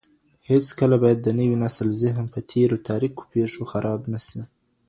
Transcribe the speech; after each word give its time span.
هيڅکله 0.49 0.95
بايد 1.03 1.19
د 1.23 1.27
نوي 1.39 1.57
نسل 1.63 1.87
ذهن 2.03 2.25
په 2.33 2.39
تېرو 2.51 2.77
تاريکو 2.89 3.21
پېښو 3.33 3.61
خراب 3.71 4.01
نه 4.13 4.19
سي. 4.27 4.41